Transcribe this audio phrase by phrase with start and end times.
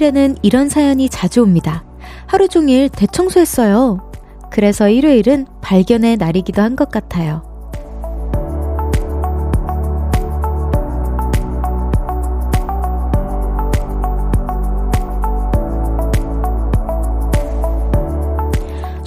[0.00, 1.84] 일요일에는 이런 사연이 자주 옵니다.
[2.26, 4.10] 하루 종일 대청소했어요.
[4.50, 7.42] 그래서 일요일은 발견의 날이기도 한 것 같아요.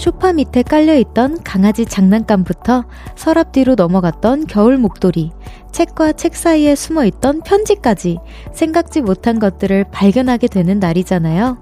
[0.04, 2.84] 소파 밑에 깔려있던 강아지 장난감부터
[3.16, 5.32] 서랍 뒤로 넘어갔던 겨울 목도리,
[5.72, 8.18] 책과 책 사이에 숨어있던 편지까지
[8.54, 11.58] 생각지 못한 것들을 발견하게 되는 날이잖아요.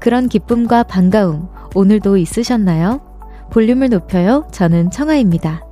[0.00, 3.00] 그런 기쁨과 반가움, 오늘도 있으셨나요?
[3.50, 4.46] 볼륨을 높여요.
[4.52, 5.64] 저는 청아입니다.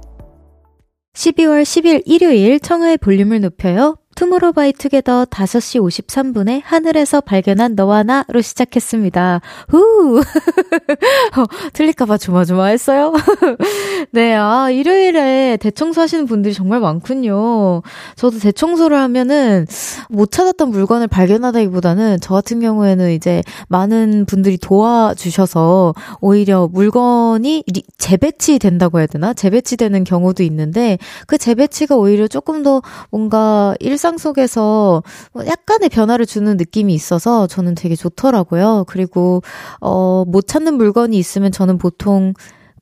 [1.12, 3.98] 12월 10일 일요일 청하의 볼륨을 높여요.
[4.16, 9.42] 투모로우바이투게더 5시 53분에 하늘에서 발견한 너와 나로 시작했습니다.
[9.68, 10.20] 후!
[11.36, 13.12] 어, 틀릴까봐 조마조마했어요?
[14.12, 17.82] 네, 아, 일요일에 대청소 하시는 분들이 정말 많군요.
[18.16, 19.66] 저도 대청소를 하면은
[20.08, 27.64] 못 찾았던 물건을 발견하다기보다는 저 같은 경우에는 이제 많은 분들이 도와주셔서 오히려 물건이
[27.98, 29.34] 재배치 된다고 해야 되나?
[29.34, 30.96] 재배치되는 경우도 있는데
[31.26, 37.48] 그 재배치가 오히려 조금 더 뭔가 일상 일상 속에서 뭐 약간의 변화를 주는 느낌이 있어서
[37.48, 38.84] 저는 되게 좋더라고요.
[38.86, 39.42] 그리고,
[39.80, 42.32] 어, 못 찾는 물건이 있으면 저는 보통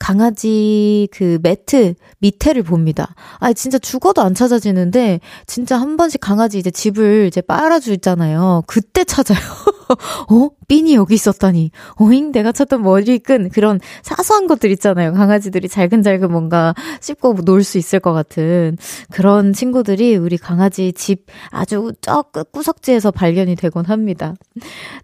[0.05, 3.15] 강아지 그 매트 밑에를 봅니다.
[3.39, 8.65] 아, 진짜 죽어도 안 찾아지는데, 진짜 한 번씩 강아지 이제 집을 이제 빨아주잖아요.
[8.67, 9.39] 그때 찾아요.
[10.31, 10.51] 어?
[10.69, 11.71] 핀이 여기 있었다니.
[11.97, 12.33] 어잉?
[12.33, 13.51] 내가 찾던 머리끈.
[13.51, 15.13] 그런 사소한 것들 있잖아요.
[15.13, 18.77] 강아지들이 잘근잘근 뭔가 씹고 놀 수 있을 것 같은
[19.11, 24.35] 그런 친구들이 우리 강아지 집 아주 저 끝구석지에서 발견이 되곤 합니다.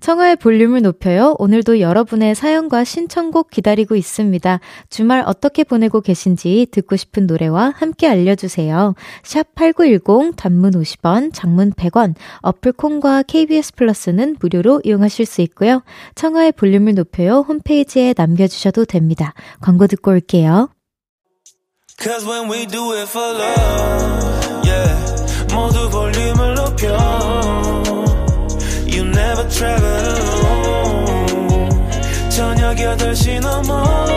[0.00, 1.34] 청하의 볼륨을 높여요.
[1.38, 4.60] 오늘도 여러분의 사연과 신청곡 기다리고 있습니다.
[4.90, 8.94] 주말 어떻게 보내고 계신지 듣고 싶은 노래와 함께 알려주세요.
[9.22, 15.82] 샵 8910 단문 50원, 장문 100원, 어플 콩과 KBS 플러스는 무료로 이용하실 수 있고요.
[16.16, 17.44] 청하의 볼륨을 높여요.
[17.46, 19.32] 홈페이지에 남겨주셔도 됩니다.
[19.60, 20.68] 광고 듣고 올게요.
[22.00, 25.54] Cause when we do it for love, yeah.
[25.54, 26.88] 모두 볼륨을 높여.
[28.86, 31.70] You never travel alone.
[32.30, 34.09] 저녁 8시 넘어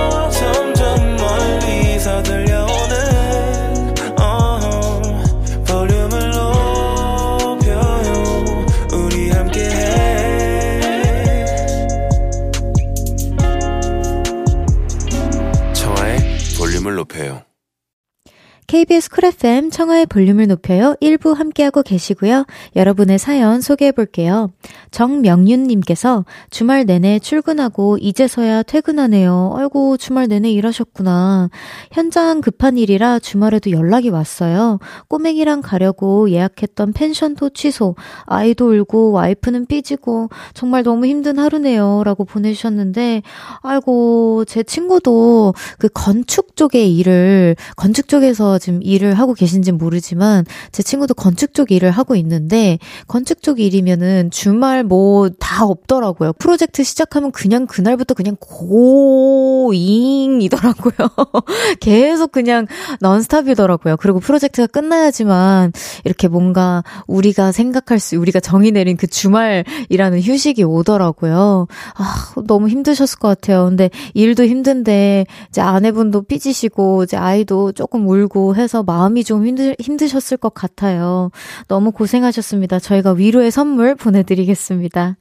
[19.23, 20.97] 쿨 FM 청하의 볼륨을 높여요.
[21.01, 22.45] 1부 함께하고 계시고요.
[22.75, 24.51] 여러분의 사연 소개해 볼게요.
[24.91, 29.53] 정명윤님께서 주말 내내 출근하고 이제서야 퇴근하네요.
[29.55, 31.49] 아이고, 주말 내내 일하셨구나.
[31.93, 34.79] 현장 급한 일이라 주말에도 연락이 왔어요.
[35.07, 37.95] 꼬맹이랑 가려고 예약했던 펜션도 취소.
[38.25, 42.03] 아이도 울고 와이프는 삐지고 정말 너무 힘든 하루네요.
[42.03, 43.21] 라고 보내주셨는데,
[43.61, 50.83] 아이고, 제 친구도 그 건축 쪽의 일을, 건축 쪽에서 지금 일을 하고 계신지 모르지만 제
[50.83, 56.31] 친구도 건축 쪽 일을 하고 있는데 건축 쪽 일이면은 주말 뭐 다 없더라고요.
[56.39, 58.37] 프로젝트 시작하면 그냥 그날부터 그냥
[59.59, 60.95] 고잉이더라고요.
[61.81, 62.65] 계속 그냥
[63.01, 63.97] 넌스탑이더라고요.
[63.97, 65.73] 그리고 프로젝트가 끝나야지만
[66.05, 71.67] 이렇게 뭔가 우리가 생각할 수, 우리가 정의 내린 그 주말이라는 휴식이 오더라고요.
[71.95, 73.65] 아, 너무 힘드셨을 것 같아요.
[73.65, 79.75] 근데 일도 힘든데 이제 아내분도 삐지시고 이제 아이도 조금 울고 해서 마음 이 좀 힘드,
[79.79, 81.31] 힘드셨을 것 같아요.
[81.67, 82.79] 너무 고생하셨습니다.
[82.79, 85.17] 저희가 위로의 선물 보내드리겠습니다.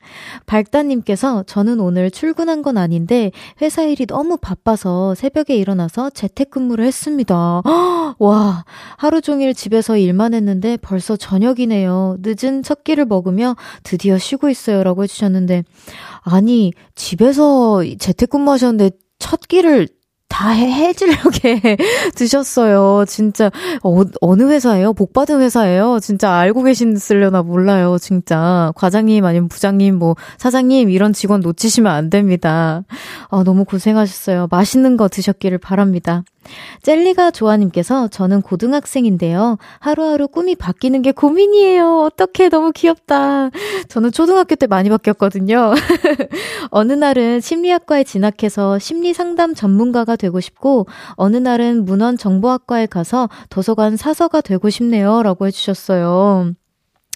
[0.46, 7.62] 발단님께서 저는 오늘 출근한 건 아닌데 회사 일이 너무 바빠서 새벽에 일어나서 재택근무를 했습니다.
[8.18, 8.64] 와,
[8.96, 12.18] 하루 종일 집에서 일만 했는데 벌써 저녁이네요.
[12.20, 14.82] 늦은 첫 끼를 먹으며 드디어 쉬고 있어요.
[14.84, 15.64] 라고 해주셨는데,
[16.22, 19.88] 아니, 집에서 재택근무 하셨는데 첫 끼를
[20.32, 21.76] 다 해질녘에
[22.16, 23.04] 드셨어요.
[23.06, 23.50] 진짜,
[23.82, 24.94] 어, 어느 회사예요?
[24.94, 25.98] 복 받은 회사예요?
[26.00, 27.98] 진짜 알고 계시려나 몰라요.
[27.98, 28.72] 진짜.
[28.74, 32.82] 과장님 아니면 부장님, 뭐, 사장님, 이런 직원 놓치시면 안 됩니다.
[33.28, 34.48] 아, 너무 고생하셨어요.
[34.50, 36.24] 맛있는 거 드셨기를 바랍니다.
[36.82, 39.58] 젤리가 조아님께서 저는 고등학생인데요.
[39.78, 42.00] 하루하루 꿈이 바뀌는 게 고민이에요.
[42.00, 43.50] 어떻게 너무 귀엽다.
[43.88, 45.72] 저는 초등학교 때 많이 바뀌었거든요.
[46.70, 53.96] 어느 날은 심리학과에 진학해서 심리 상담 전문가가 되고 싶고, 어느 날은 문헌 정보학과에 가서 도서관
[53.96, 55.22] 사서가 되고 싶네요.
[55.22, 56.54] 라고 해주셨어요.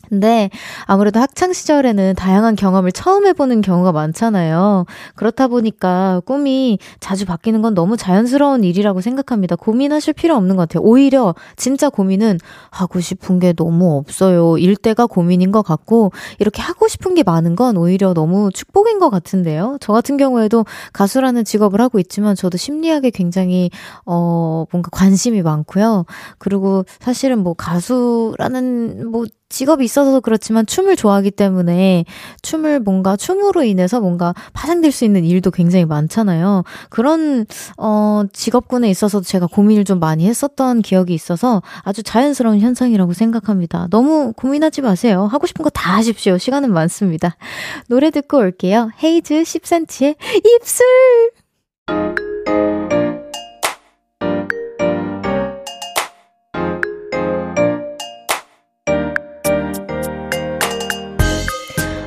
[0.09, 0.51] 근데
[0.85, 4.87] 아무래도 학창 시절에는 다양한 경험을 처음 해보는 경우가 많잖아요.
[5.15, 9.57] 그렇다 보니까 꿈이 자주 바뀌는 건 너무 자연스러운 일이라고 생각합니다.
[9.57, 10.83] 고민하실 필요 없는 것 같아요.
[10.83, 12.39] 오히려 진짜 고민은
[12.71, 14.59] 하고 싶은 게 너무 없어요.
[14.59, 19.11] 일 때가 고민인 것 같고 이렇게 하고 싶은 게 많은 건 오히려 너무 축복인 것
[19.11, 19.79] 같은데요.
[19.81, 23.71] 저 같은 경우에도 가수라는 직업을 하고 있지만 저도 심리학에 굉장히
[24.05, 26.05] 어 뭔가 관심이 많고요.
[26.39, 32.05] 그리고 사실은 뭐 가수라는 뭐 직업이 있어서 그렇지만 춤을 좋아하기 때문에
[32.43, 36.65] 춤을 뭔가 춤으로 인해서 뭔가 파생될 수 있는 일도 굉장히 많잖아요.
[36.91, 37.47] 그런
[37.79, 43.87] 어 직업군에 있어서도 제가 고민을 좀 많이 했었던 기억이 있어서 아주 자연스러운 현상이라고 생각합니다.
[43.91, 45.29] 너무 고민하지 마세요.
[45.31, 46.39] 하고 싶은 거 다 하십시오.
[46.39, 47.37] 시간은 많습니다.
[47.89, 48.91] 노래 듣고 올게요.
[49.03, 50.87] 헤이즈 10cm의 입술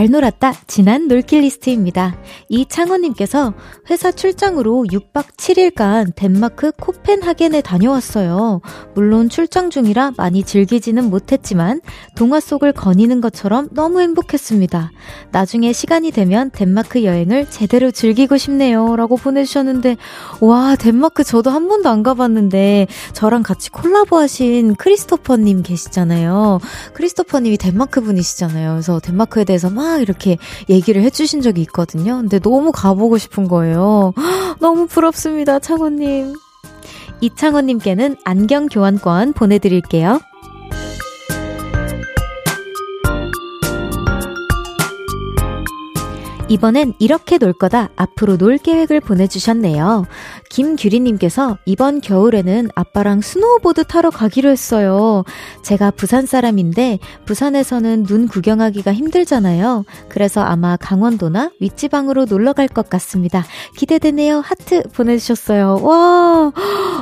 [0.00, 0.54] 잘 놀았다.
[0.66, 2.16] 지난 놀킷 리스트입니다.
[2.48, 3.52] 이창원님께서
[3.90, 8.62] 회사 출장으로 6박 7일간 덴마크 코펜하겐에 다녀왔어요.
[8.94, 11.82] 물론 출장 중이라 많이 즐기지는 못했지만
[12.16, 14.90] 동화 속을 거니는 것처럼 너무 행복했습니다.
[15.32, 18.96] 나중에 시간이 되면 덴마크 여행을 제대로 즐기고 싶네요.
[18.96, 19.98] 라고 보내주셨는데,
[20.40, 26.60] 와, 덴마크 저도 한 번도 안 가봤는데, 저랑 같이 콜라보 하신 크리스토퍼님 계시잖아요.
[26.94, 28.70] 크리스토퍼님이 덴마크 분이시잖아요.
[28.72, 30.38] 그래서 덴마크에 대해서 막 이렇게
[30.68, 32.16] 얘기를 해주신 적이 있거든요.
[32.16, 34.12] 근데 너무 가보고 싶은 거예요.
[34.60, 36.34] 너무 부럽습니다, 창호님.
[37.20, 40.20] 이창호님께는 안경 교환권 보내드릴게요.
[46.50, 47.90] 이번엔 이렇게 놀 거다.
[47.94, 50.04] 앞으로 놀 계획을 보내주셨네요.
[50.50, 55.22] 김규리님께서 이번 겨울에는 아빠랑 스노우보드 타러 가기로 했어요.
[55.62, 59.84] 제가 부산 사람인데 부산에서는 눈 구경하기가 힘들잖아요.
[60.08, 63.44] 그래서 아마 강원도나 윗지방으로 놀러 갈 것 같습니다.
[63.76, 64.40] 기대되네요.
[64.40, 65.80] 하트 보내주셨어요.
[65.82, 66.52] 와,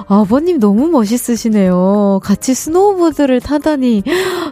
[0.09, 2.21] 아버님 너무 멋있으시네요.
[2.23, 4.03] 같이 스노우보드를 타다니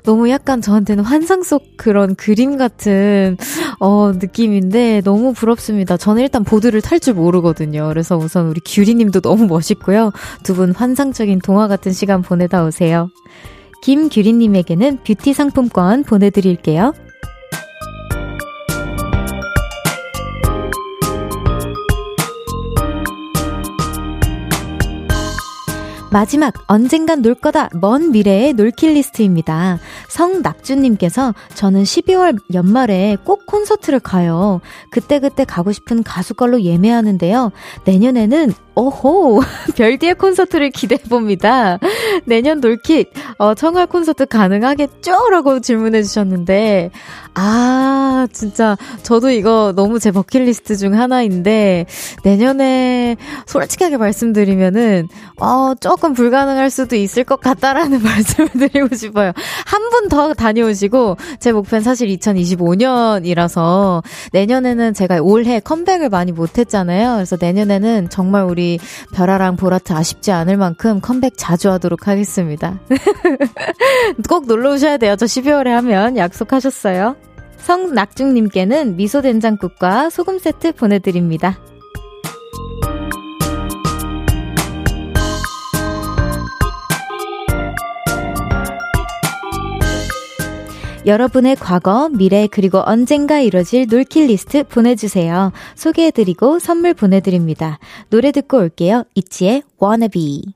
[0.05, 3.37] 너무 약간 저한테는 환상 속 그런 그림 같은
[3.79, 5.97] 어, 느낌인데 너무 부럽습니다.
[5.97, 7.89] 저는 일단 보드를 탈 줄 모르거든요.
[7.89, 10.13] 그래서 우선 우리 규리 유리님도 너무 멋있고요.
[10.43, 13.11] 두 분 환상적인 동화 같은 시간 보내다 오세요.
[13.83, 16.95] 김규리님에게는 뷰티 상품권 보내드릴게요.
[26.11, 29.79] 마지막 언젠간 놀 거다 먼 미래의 놀킬 리스트입니다.
[30.09, 34.61] 성낙주님께서 저는 12월 연말에 꼭 콘서트를 가요.
[34.91, 37.51] 그때그때 가고 싶은 가수 걸로 예매하는데요.
[37.85, 39.41] 내년에는 오호
[39.77, 41.79] 별디의 콘서트를 기대해봅니다.
[42.27, 45.17] 내년 놀킷 어, 청할 콘서트 가능하겠죠?
[45.31, 46.91] 라고 질문해 주셨는데
[47.35, 51.87] 아 진짜 저도 이거 너무 제 버킷리스트 중 하나인데
[52.23, 55.09] 내년에 솔직하게 말씀드리면은
[55.41, 59.33] 어, 조금 불가능할 수도 있을 것 같다라는 말씀을 드리고 싶어요.
[59.65, 67.15] 한 분 더 다녀오시고 제 목표는 사실 2025년이라서 내년에는 제가 올해 컴백을 많이 못했잖아요.
[67.17, 68.66] 그래서 내년에는 정말 우리
[69.13, 72.81] 별아랑 보라트 아쉽지 않을 만큼 컴백 자주 하도록 하겠습니다.
[74.29, 75.17] 꼭 놀러 오셔야 돼요.
[75.17, 77.17] 저 12월에 하면 약속하셨어요.
[77.59, 81.59] 성낙중님께는 미소된장국과 소금 세트 보내드립니다.
[91.07, 95.53] 여러분의 과거, 미래, 그리고 언젠가 이뤄질 놀킬 리스트 보내주세요.
[95.77, 97.79] 소개해드리고 선물 보내드립니다.
[98.11, 99.05] 노래 듣고 올게요.
[99.15, 100.56] 이치의 wannabe.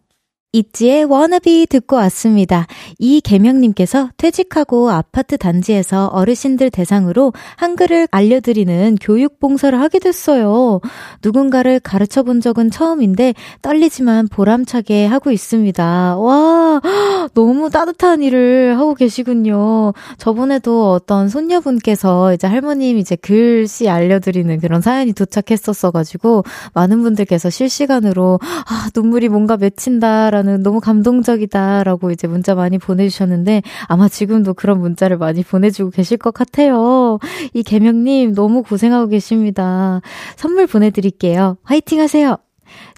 [0.52, 2.66] 있지의 워너비 듣고 왔습니다.
[2.99, 10.80] 이계명님께서 퇴직하고 아파트 단지에서 어르신들 대상으로 한글을 알려드리는 교육 봉사를 하게 됐어요.
[11.23, 16.16] 누군가를 가르쳐 본 적은 처음인데 떨리지만 보람차게 하고 있습니다.
[16.16, 16.80] 와,
[17.35, 19.92] 너무 따뜻한 일을 하고 계시군요.
[20.19, 26.42] 저번에도 어떤 손녀분께서 이제 할머님 이제 글씨 알려드리는 그런 사연이 도착했었어가지고
[26.75, 34.09] 많은 분들께서 실시간으로 아, 눈물이 뭔가 맺힌다 라는 너무 감동적이다라고 이제 문자 많이 보내주셨는데 아마
[34.09, 37.18] 지금도 그런 문자를 많이 보내주고 계실 것 같아요.
[37.52, 40.00] 이 개명님 너무 고생하고 계십니다.
[40.37, 41.59] 선물 보내드릴게요.
[41.62, 42.38] 화이팅 하세요.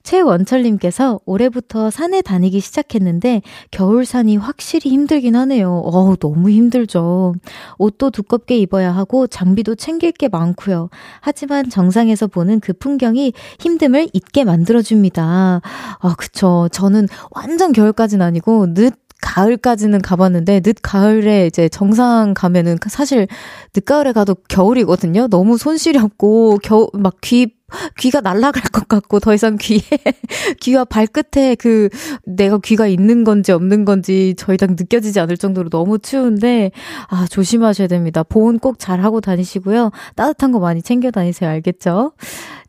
[0.02, 5.82] 최원철님께서 올해부터 산에 다니기 시작했는데 겨울 산이 확실히 힘들긴 하네요.
[5.84, 7.34] 어우, 너무 힘들죠.
[7.78, 10.90] 옷도 두껍게 입어야 하고 장비도 챙길 게 많고요.
[11.20, 15.60] 하지만 정상에서 보는 그 풍경이 힘듦을 잊게 만들어줍니다.
[16.00, 16.68] 아, 그쵸.
[16.72, 23.26] 저는 완전 겨울까지는 아니고 늦 가을까지는 가봤는데 늦 가을에 이제 정상 가면은 사실
[23.72, 25.28] 늦 가을에 가도 겨울이거든요.
[25.28, 27.54] 너무 손 시렵고 겨우 막귀
[27.98, 29.80] 귀가 날아갈 것 같고 더 이상 귀에
[30.60, 31.88] 귀와 발끝에 그
[32.26, 36.70] 내가 귀가 있는 건지 없는 건지 저 이상 느껴지지 않을 정도로 너무 추운데
[37.08, 38.22] 아 조심하셔야 됩니다.
[38.24, 39.90] 보온 꼭 잘 하고 다니시고요.
[40.16, 41.48] 따뜻한 거 많이 챙겨 다니세요.
[41.48, 42.12] 알겠죠?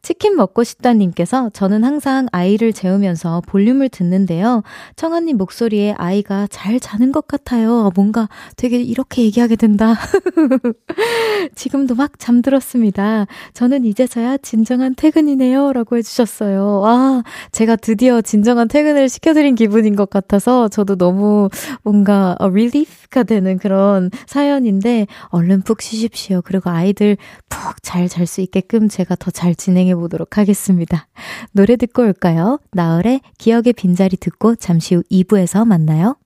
[0.03, 4.61] 치킨 먹고 싶다님께서 저는 항상 아이를 재우면서 볼륨을 듣는데요.
[4.97, 7.89] 청아님 목소리에 아이가 잘 자는 것 같아요.
[7.95, 9.95] 뭔가 되게 이렇게 얘기하게 된다.
[11.55, 13.27] 지금도 막 잠들었습니다.
[13.53, 15.71] 저는 이제서야 진정한 퇴근이네요.
[15.71, 16.81] 라고 해주셨어요.
[16.81, 21.49] 와, 제가 드디어 진정한 퇴근을 시켜드린 기분인 것 같아서 저도 너무
[21.81, 26.41] 뭔가 릴리프가 되는 그런 사연인데 얼른 푹 쉬십시오.
[26.43, 27.15] 그리고 아이들
[27.49, 31.07] 푹 잘 잘 수 있게끔 제가 더 잘 진행해 진행해 보도록 하겠습니다.
[31.51, 32.59] 노래 듣고 올까요?
[32.71, 36.17] 나얼의 기억의 빈자리 듣고 잠시 후 2부에서 만나요.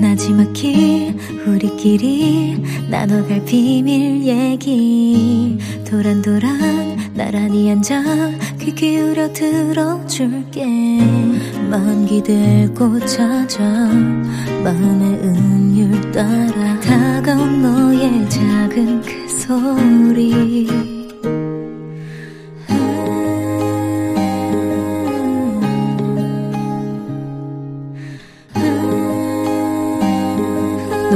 [0.00, 1.14] 나지막히
[1.46, 8.02] 우리끼리 나눠갈 비밀 얘기 도란도란 나란히 앉아
[8.60, 10.64] 귀 기울여 들어줄게
[11.68, 13.62] 마음 기대고 찾아
[14.64, 20.95] 마음의 음율 따라 다가온 너의 작은 그 소리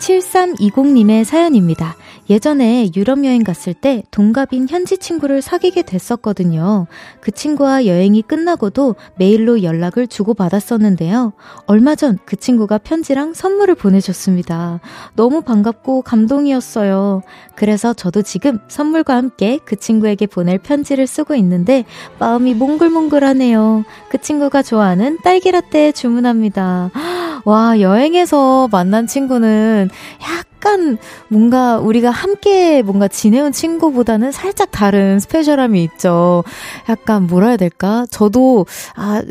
[0.00, 1.94] 7320님의 사연입니다.
[2.30, 6.86] 예전에 유럽 여행 갔을 때 동갑인 현지 친구를 사귀게 됐었거든요.
[7.20, 11.32] 그 친구와 여행이 끝나고도 메일로 연락을 주고받았었는데요.
[11.66, 14.78] 얼마 전 그 친구가 편지랑 선물을 보내줬습니다.
[15.14, 17.22] 너무 반갑고 감동이었어요.
[17.56, 21.84] 그래서 저도 지금 선물과 함께 그 친구에게 보낼 편지를 쓰고 있는데
[22.18, 23.84] 마음이 몽글몽글하네요.
[24.10, 26.90] 그 친구가 좋아하는 딸기라떼 주문합니다.
[27.44, 29.88] 와, 여행에서 만난 친구는
[30.22, 30.98] 약 간
[31.28, 36.44] 뭔가 우리가 함께 뭔가 지내온 친구보다는 살짝 다른 스페셜함이 있죠.
[36.88, 38.06] 약간 뭐라 해야 될까?
[38.10, 39.22] 저도, 아,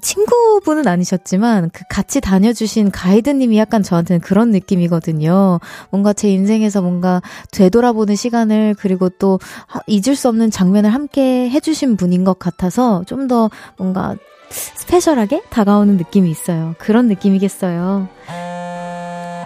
[0.00, 5.58] 친구분은 아니셨지만 그 같이 다녀주신 가이드님이 약간 저한테는 그런 느낌이거든요.
[5.90, 9.40] 뭔가 제 인생에서 뭔가 되돌아보는 시간을 그리고 또
[9.88, 14.16] 잊을 수 없는 장면을 함께 해주신 분인 것 같아서 좀 더 뭔가
[14.50, 16.74] 스페셜하게 다가오는 느낌이 있어요.
[16.78, 18.08] 그런 느낌이겠어요.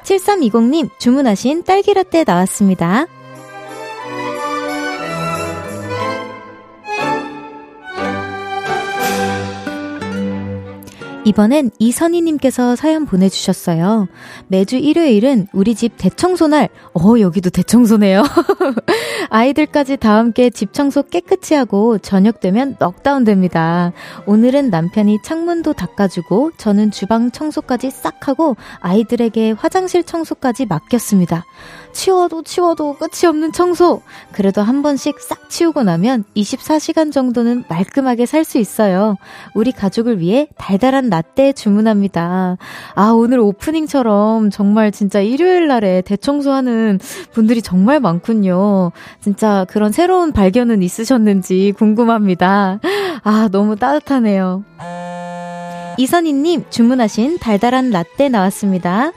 [0.04, 3.06] 7320님 주문하신 딸기라떼 나왔습니다.
[11.24, 14.08] 이번엔 이선희님께서 사연 보내주셨어요.
[14.48, 18.24] 매주 일요일은 우리 집 대청소날, 어, 여기도 대청소네요.
[19.30, 23.92] 아이들까지 다 함께 집 청소 깨끗이 하고 저녁 되면 넉다운 됩니다.
[24.26, 31.44] 오늘은 남편이 창문도 닦아주고 저는 주방 청소까지 싹 하고 아이들에게 화장실 청소까지 맡겼습니다.
[31.92, 34.02] 치워도 치워도 끝이 없는 청소.
[34.32, 39.16] 그래도 한 번씩 싹 치우고 나면 24시간 정도는 말끔하게 살 수 있어요.
[39.54, 42.56] 우리 가족을 위해 달달한 라떼 주문합니다.
[42.94, 46.98] 아, 오늘 오프닝처럼 정말 진짜 일요일 날에 대청소하는
[47.32, 48.90] 분들이 정말 많군요.
[49.20, 52.80] 진짜 그런 새로운 발견은 있으셨는지 궁금합니다.
[53.22, 54.64] 아, 너무 따뜻하네요.
[55.98, 59.12] 이선희님 주문하신 달달한 라떼 나왔습니다.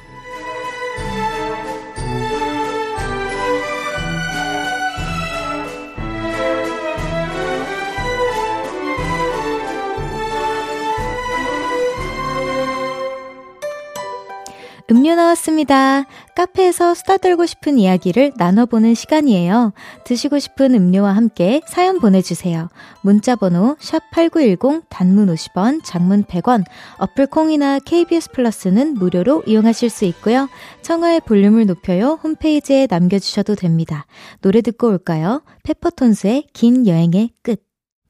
[14.92, 16.06] 음료 나왔습니다.
[16.36, 19.74] 카페에서 수다 떨고 싶은 이야기를 나눠보는 시간이에요.
[20.04, 22.70] 드시고 싶은 음료와 함께 사연 보내주세요.
[23.02, 26.64] 문자번호 샵8910 단문 50원, 장문 100원,
[27.00, 30.48] 어플콩이나 KBS 플러스는 무료로 이용하실 수 있고요.
[30.84, 34.06] 청하의 볼륨을 높여요 홈페이지에 남겨주셔도 됩니다.
[34.42, 35.42] 노래 듣고 올까요?
[35.64, 37.65] 페퍼톤스의 긴 여행의 끝.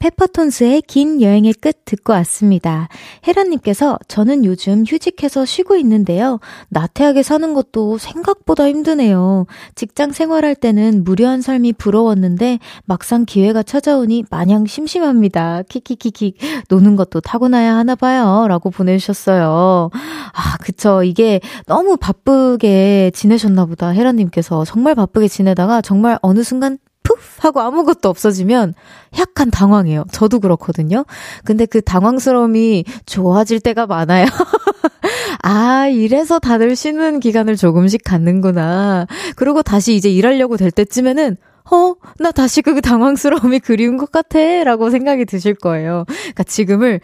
[0.06, 2.90] 페퍼톤스의 긴 여행의 끝 듣고 왔습니다.
[3.28, 6.40] 혜란님께서 저는 요즘 휴직해서 쉬고 있는데요.
[6.70, 9.48] 나태하게 사는 것도 생각보다 힘드네요.
[9.74, 15.64] 직장 생활할 때는 무료한 삶이 부러웠는데 막상 기회가 찾아오니 마냥 심심합니다.
[15.70, 16.36] 키키키키
[16.70, 18.46] 노는 것도 타고나야 하나 봐요.
[18.48, 19.90] 라고 보내주셨어요.
[19.92, 21.02] 아, 그쵸.
[21.02, 23.90] 이게 너무 바쁘게 지내셨나 보다.
[23.90, 26.78] 혜란님께서 정말 바쁘게 지내다가 정말 어느 순간
[27.16, 28.74] 푸 하고 아무것도 없어지면
[29.20, 30.06] 약간 당황해요.
[30.12, 31.06] 저도 그렇거든요.
[31.44, 34.26] 근데 그 당황스러움이 좋아질 때가 많아요.
[35.44, 39.08] 아, 이래서 다들 쉬는 기간을 조금씩 갖는구나.
[39.36, 41.38] 그리고 다시 이제 일하려고 될 때쯤에는
[41.72, 44.64] 어, 나 다시 그 당황스러움이 그리운 것 같아.
[44.64, 46.06] 라고 생각이 드실 거예요.
[46.08, 47.00] 그러니까 지금을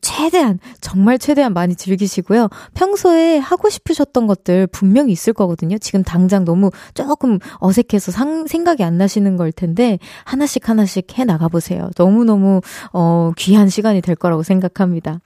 [0.00, 2.48] 최대한, 정말 최대한 많이 즐기시고요.
[2.74, 5.78] 평소에 하고 싶으셨던 것들 분명히 있을 거거든요.
[5.78, 11.90] 지금 당장 너무 조금 어색해서 상, 생각이 안 나시는 걸 텐데, 하나씩 하나씩 해 나가보세요.
[11.96, 12.60] 너무너무,
[12.92, 15.20] 어, 귀한 시간이 될 거라고 생각합니다.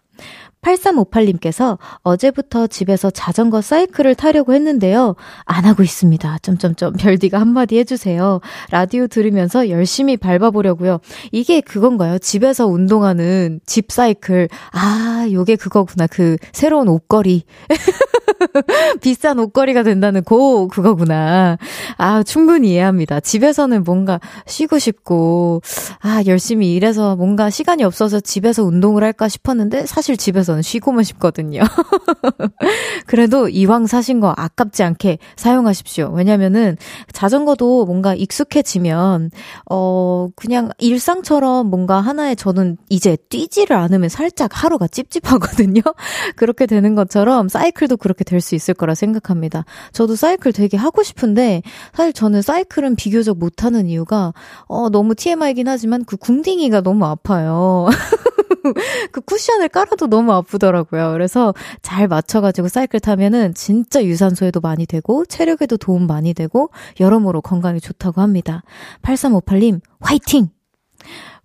[0.62, 5.16] 8358님께서 어제부터 집에서 자전거 사이클을 타려고 했는데요.
[5.45, 6.38] 안 하고 있습니다.
[6.38, 8.40] 점점점 별디가 한마디 해주세요.
[8.71, 11.00] 라디오 들으면서 열심히 밟아보려고요.
[11.33, 12.19] 이게 그건가요?
[12.19, 14.49] 집에서 운동하는 집 사이클.
[14.73, 16.07] 아, 요게 그거구나.
[16.07, 17.45] 그 새로운 옷걸이.
[19.00, 21.58] 비싼 옷걸이가 된다는 고 그거구나.
[21.96, 23.20] 아, 충분히 이해합니다.
[23.20, 25.62] 집에서는 뭔가 쉬고 싶고,
[26.00, 31.60] 아, 열심히 일해서 뭔가 시간이 없어서 집에서 운동을 할까 싶었는데, 사실 집에서는 쉬고만 싶거든요.
[33.06, 36.12] 그래도 이왕 사신 거 아깝지 않게 사용하십시오.
[36.14, 36.76] 왜냐면은
[37.12, 39.30] 자전거도 뭔가 익숙해지면,
[39.70, 45.80] 어, 그냥 일상처럼 뭔가 하나에 저는 이제 뛰지를 않으면 살짝 하루가 찝찝하거든요.
[46.36, 49.64] 그렇게 되는 것처럼 사이클도 그렇 게 될 수 있을 거라 생각합니다.
[49.92, 51.62] 저도 사이클 되게 하고 싶은데
[51.95, 54.33] 사실 저는 사이클은 비교적 못하는 이유가
[54.66, 57.88] 어 너무 TMI이긴 하지만 그 궁딩이가 너무 아파요.
[59.12, 61.12] 그 쿠션을 깔아도 너무 아프더라고요.
[61.12, 66.70] 그래서 잘 맞춰가지고 사이클 타면은 진짜 유산소에도 많이 되고 체력에도 도움 많이 되고
[67.01, 68.62] 여러모로 건강에 좋다고 합니다.
[69.03, 70.48] 8358님 화이팅!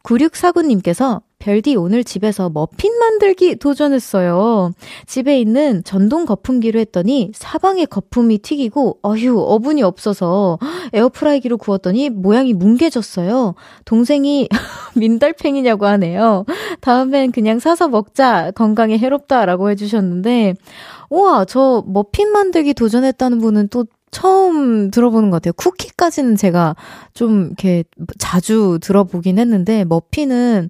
[0.08, 4.72] 9649님께서 별디 오늘 집에서 머핀 만들기 도전했어요.
[5.06, 10.58] 집에 있는 전동 거품기로 했더니 사방에 거품이 튀기고 어휴 어분이 없어서
[10.94, 13.54] 에어프라이기로 구웠더니 모양이 뭉개졌어요.
[13.86, 14.50] 동생이
[14.96, 16.46] 민달팽이냐고 하네요.
[16.82, 20.56] 다음엔 그냥 사서 먹자 건강에 해롭다라고 해주셨는데
[21.10, 25.54] 우와 저 머핀 만들기 도전했다는 분은 또 처음 들어보는 것 같아요.
[25.54, 26.76] 쿠키까지는 제가
[27.14, 27.84] 좀 이렇게
[28.18, 30.70] 자주 들어보긴 했는데, 머핀은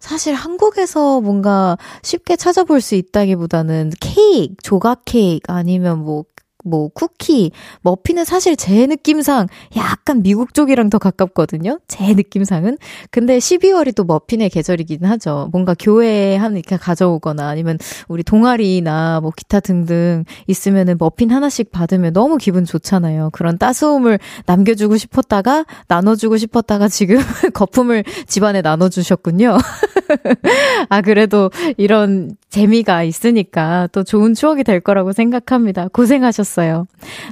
[0.00, 6.24] 사실 한국에서 뭔가 쉽게 찾아볼 수 있다기보다는 케이크, 조각 케이크 아니면 뭐
[6.64, 9.46] 뭐 쿠키, 머핀은 사실 제 느낌상
[9.76, 11.78] 약간 미국 쪽이랑 더 가깝거든요.
[11.86, 12.78] 제 느낌상은.
[13.10, 15.50] 근데 12월이 또 머핀의 계절이긴 하죠.
[15.52, 22.38] 뭔가 교회에 하니까 가져오거나 아니면 우리 동아리나 뭐 기타 등등 있으면은 머핀 하나씩 받으면 너무
[22.38, 23.30] 기분 좋잖아요.
[23.32, 27.18] 그런 따스움을 남겨주고 싶었다가 나눠주고 싶었다가 지금
[27.52, 29.58] 거품을 집안에 나눠주셨군요.
[30.88, 35.88] 아, 그래도 이런 재미가 있으니까 또 좋은 추억이 될 거라고 생각합니다.
[35.88, 36.86] 고생하셨 어요.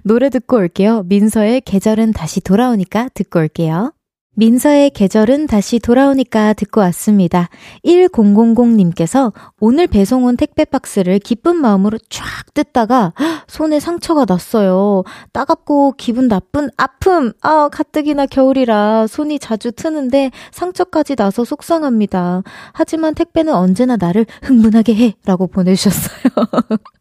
[0.05, 1.03] 노래 듣고 올게요.
[1.05, 3.93] 민서의 계절은 다시 돌아오니까 듣고 올게요.
[4.35, 7.51] 민서의 계절은 다시 돌아오니까 듣고 왔습니다.
[7.85, 13.13] 1000님께서 오늘 배송 온 택배 박스를 기쁜 마음으로 쫙 뜯다가
[13.47, 15.05] 손에 상처가 났어요.
[15.33, 17.33] 따갑고 기분 나쁜 아픔!
[17.43, 22.43] 아, 가뜩이나 겨울이라 손이 자주 트는데 상처까지 나서 속상합니다.
[22.73, 25.15] 하지만 택배는 언제나 나를 흥분하게 해!
[25.27, 26.23] 라고 보내주셨어요.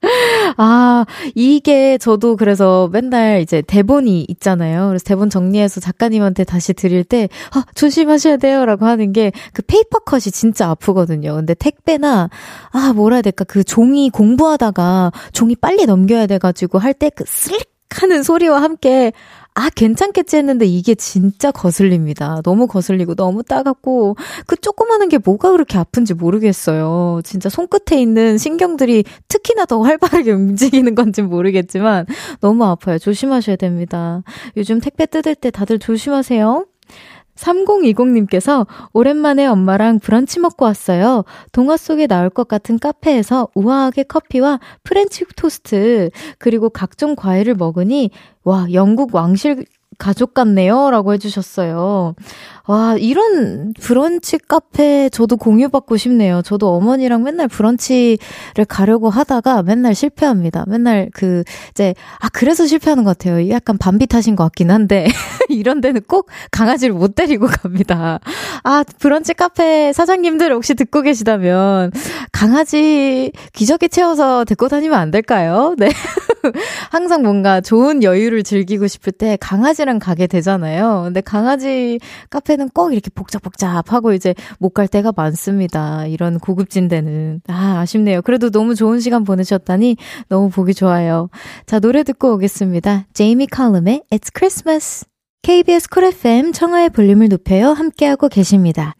[0.58, 4.88] 아, 이게 저도 그래서 맨날 이제 대본이 있잖아요.
[4.88, 7.20] 그래서 대본 정리해서 작가님한테 다시 드릴 때
[7.53, 8.65] 아, 조심하셔야 돼요.
[8.65, 11.36] 라고 하는 게 그 페이퍼 컷이 진짜 아프거든요.
[11.36, 12.29] 근데 택배나,
[12.71, 13.43] 아, 뭐라 해야 될까.
[13.45, 19.12] 그 종이 공부하다가 종이 빨리 넘겨야 돼가지고 할 때 그 슬릭 하는 소리와 함께
[19.53, 22.39] 아, 괜찮겠지 했는데 이게 진짜 거슬립니다.
[22.43, 24.15] 너무 거슬리고 너무 따갑고
[24.47, 27.19] 그 조그마한 게 뭐가 그렇게 아픈지 모르겠어요.
[27.25, 32.05] 진짜 손끝에 있는 신경들이 특히나 더 활발하게 움직이는 건지 모르겠지만
[32.39, 32.97] 너무 아파요.
[32.97, 34.23] 조심하셔야 됩니다.
[34.55, 36.65] 요즘 택배 뜯을 때 다들 조심하세요.
[37.41, 41.23] 3020님께서 오랜만에 엄마랑 브런치 먹고 왔어요.
[41.51, 48.12] 동화 속에 나올 것 같은 카페에서 우아하게 커피와 프렌치 토스트, 그리고 각종 과일을 먹으니,
[48.43, 49.65] 와, 영국 왕실
[49.97, 50.89] 가족 같네요.
[50.89, 52.15] 라고 해주셨어요.
[52.71, 56.41] 와, 이런 브런치 카페 저도 공유받고 싶네요.
[56.41, 60.63] 저도 어머니랑 맨날 브런치를 가려고 하다가 맨날 실패합니다.
[60.69, 63.49] 맨날 그, 이제, 아, 그래서 실패하는 것 같아요.
[63.49, 65.05] 약간 반비타신 것 같긴 한데,
[65.49, 68.21] 이런 데는 꼭 강아지를 못 데리고 갑니다.
[68.63, 71.91] 아, 브런치 카페 사장님들 혹시 듣고 계시다면,
[72.31, 75.75] 강아지 기저귀 채워서 데리고 다니면 안 될까요?
[75.77, 75.89] 네.
[76.91, 81.01] 항상 뭔가 좋은 여유를 즐기고 싶을 때 강아지랑 가게 되잖아요.
[81.05, 86.06] 근데 강아지 카페는 꼭 이렇게 복잡복잡하고 이제 못 갈 때가 많습니다.
[86.08, 87.41] 이런 고급진 데는.
[87.47, 88.21] 아, 아쉽네요.
[88.21, 89.97] 그래도 너무 좋은 시간 보내셨다니
[90.30, 91.30] 너무 보기 좋아요.
[91.65, 93.06] 자, 노래 듣고 오겠습니다.
[93.13, 95.06] 제이미 칼럼의 It's Christmas.
[95.43, 97.69] KBS Cool FM 청하의 볼륨을 높여요.
[97.71, 98.95] 함께하고 계십니다.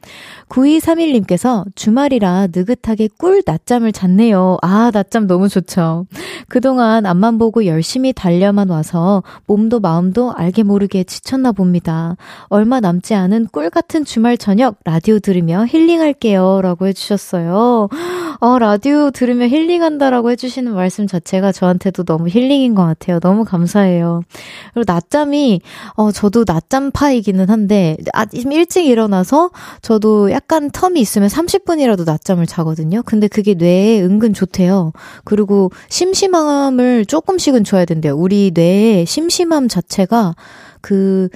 [0.50, 4.58] 9231님께서 주말이라 느긋하게 꿀 낮잠을 잤네요.
[4.64, 6.08] 아, 낮잠 너무 좋죠.
[6.48, 12.18] 그동안 앞만 보고 열심히 달려만 와서 몸도 마음도 알게 모르게 지쳤나 봅니다.
[12.46, 16.62] 얼마 남지 않은 꿀 같은 주말 저녁 라디오 들으며 힐링할게요.
[16.64, 17.88] 라고 해주셨어요.
[18.40, 23.20] 어, 라디오 들으며 힐링한다라고 해주시는 말씀 자체가 저한테도 너무 힐링인 것 같아요.
[23.20, 24.24] 너무 감사해요.
[24.74, 25.62] 그리고 낮잠이,
[25.94, 33.02] 어, 저도 낮잠파이기는 한데, 아침 일찍 일어나서 저도 약간 텀이 있으면 30분이라도 낮잠을 자거든요.
[33.04, 34.94] 근데 그게 뇌에 은근 좋대요.
[35.24, 38.16] 그리고 심심함을 조금씩은 줘야 된대요.
[38.16, 40.36] 우리 뇌의 심심함 자체가
[40.82, 41.30] 그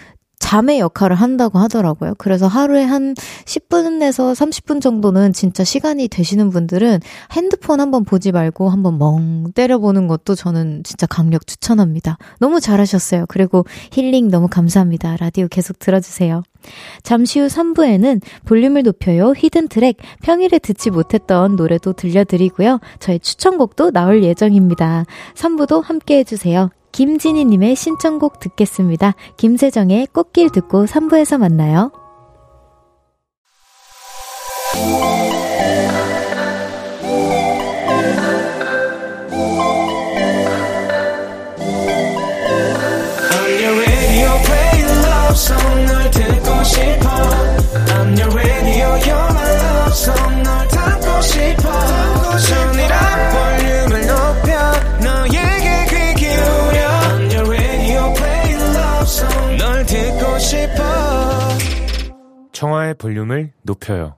[0.56, 2.14] 잠의 역할을 한다고 하더라고요.
[2.18, 7.02] 그래서 하루에 한 10분에서 30분 정도는 진짜 시간이 되시는 분들은
[7.34, 12.18] 핸드폰 한번 보지 말고 한번 멍 때려보는 것도 저는 진짜 강력 추천합니다.
[12.40, 13.26] 너무 잘하셨어요.
[13.28, 15.18] 그리고 힐링 너무 감사합니다.
[15.18, 16.44] 라디오 계속 들어주세요.
[17.04, 19.34] 잠시 후 3부에는 볼륨을 높여요.
[19.36, 22.80] 히든 트랙 평일에 듣지 못했던 노래도 들려드리고요.
[23.00, 25.04] 저의 추천곡도 나올 예정입니다.
[25.34, 26.70] 3부도 함께 해주세요.
[26.96, 29.16] 김진희님의 신청곡 듣겠습니다.
[29.36, 31.92] 김세정의 꽃길 듣고 3부에서 만나요.
[62.56, 64.16] 청하의 볼륨을 높여요.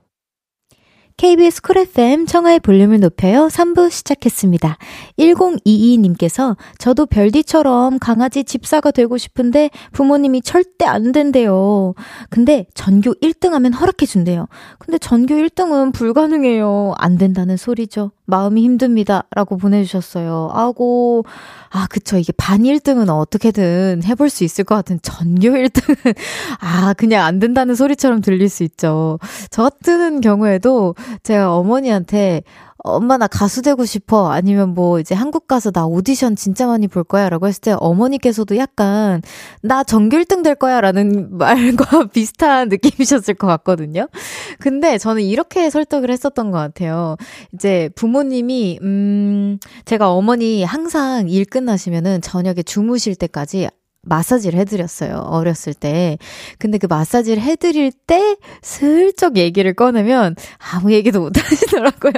[1.16, 4.78] KBS 쿨 FM 청하의 볼륨을 높여요 3부 시작했습니다.
[5.18, 11.94] 1022님께서 저도 별디처럼 강아지 집사가 되고 싶은데 부모님이 절대 안 된대요.
[12.30, 14.46] 근데 전교 1등 하면 허락해준대요.
[14.78, 16.94] 근데 전교 1등은 불가능해요.
[16.96, 18.12] 안 된다는 소리죠.
[18.28, 19.24] 마음이 힘듭니다.
[19.34, 20.50] 라고 보내주셨어요.
[20.52, 21.24] 아고,
[21.70, 22.18] 아, 그쵸.
[22.18, 26.14] 이게 반 1등은 어떻게든 해볼 수 있을 것 같은 전교 1등은,
[26.60, 29.18] 아, 그냥 안 된다는 소리처럼 들릴 수 있죠.
[29.50, 32.42] 저 같은 경우에도 제가 어머니한테
[32.84, 37.02] 엄마 나 가수 되고 싶어 아니면 뭐 이제 한국 가서 나 오디션 진짜 많이 볼
[37.04, 39.20] 거야라고 했을 때 어머니께서도 약간
[39.62, 44.08] 나 전교 1등 될 거야라는 말과 비슷한 느낌이셨을 것 같거든요.
[44.60, 47.16] 근데 저는 이렇게 설득을 했었던 것 같아요.
[47.52, 53.68] 이제 부모님이 음 제가 어머니 항상 일 끝나시면은 저녁에 주무실 때까지
[54.02, 55.16] 마사지를 해드렸어요.
[55.16, 56.18] 어렸을 때.
[56.58, 60.34] 근데 그 마사지를 해드릴 때 슬쩍 얘기를 꺼내면
[60.72, 62.12] 아무 얘기도 못 하시더라고요.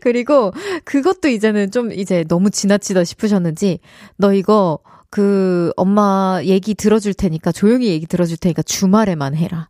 [0.00, 0.52] 그리고
[0.84, 3.78] 그것도 이제는 좀 이제 너무 지나치다 싶으셨는지
[4.16, 4.80] 너 이거
[5.10, 9.68] 그 엄마 얘기 들어줄 테니까 조용히 얘기 들어줄 테니까 주말에만 해라.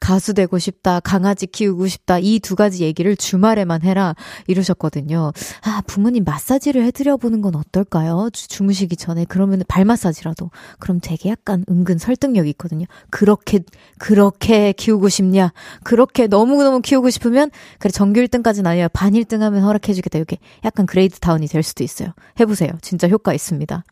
[0.00, 4.14] 가수 되고 싶다, 강아지 키우고 싶다, 이 두 가지 얘기를 주말에만 해라,
[4.46, 5.32] 이러셨거든요.
[5.62, 8.30] 아, 부모님 마사지를 해드려보는 건 어떨까요?
[8.32, 9.24] 주, 무시기 전에.
[9.28, 10.50] 그러면 발 마사지라도.
[10.78, 12.86] 그럼 되게 약간 은근 설득력이 있거든요.
[13.10, 13.60] 그렇게,
[13.98, 15.52] 그렇게 키우고 싶냐?
[15.82, 20.18] 그렇게 너무너무 키우고 싶으면, 그래, 전교 1등까지는 아니라 반 1등 하면 허락해주겠다.
[20.20, 22.10] 이게 약간 grade down이 될 수도 있어요.
[22.38, 22.70] 해보세요.
[22.82, 23.82] 진짜 효과 있습니다.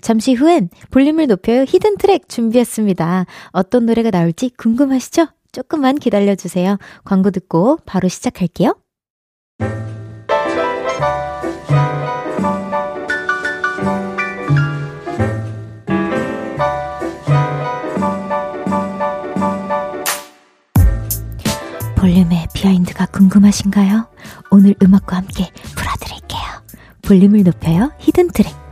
[0.00, 3.26] 잠시 후엔 볼륨을 높여요 hidden track 준비했습니다.
[3.52, 5.28] 어떤 노래가 나올지 궁금하시죠?
[5.52, 6.78] 조금만 기다려주세요.
[7.04, 8.76] 광고 듣고 바로 시작할게요.
[21.96, 24.08] 볼륨의 behind가 궁금하신가요?
[24.50, 26.42] 오늘 음악과 함께 풀어드릴게요.
[27.02, 28.63] 볼륨을 높여요 hidden track.